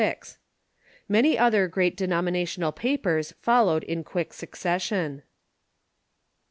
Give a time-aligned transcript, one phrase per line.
[1.07, 5.21] Many other great denominational papers followed in quick succession.